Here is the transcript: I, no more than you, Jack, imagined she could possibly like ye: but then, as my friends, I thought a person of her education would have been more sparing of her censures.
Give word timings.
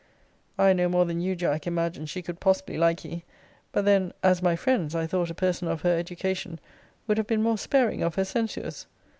I, 0.57 0.73
no 0.73 0.89
more 0.89 1.05
than 1.05 1.21
you, 1.21 1.35
Jack, 1.35 1.67
imagined 1.67 2.09
she 2.09 2.23
could 2.23 2.39
possibly 2.39 2.75
like 2.75 3.05
ye: 3.05 3.23
but 3.71 3.85
then, 3.85 4.13
as 4.23 4.41
my 4.41 4.55
friends, 4.55 4.95
I 4.95 5.05
thought 5.05 5.29
a 5.29 5.35
person 5.35 5.67
of 5.67 5.81
her 5.83 5.95
education 5.95 6.59
would 7.05 7.19
have 7.19 7.27
been 7.27 7.43
more 7.43 7.59
sparing 7.59 8.01
of 8.01 8.15
her 8.15 8.25
censures. 8.25 8.87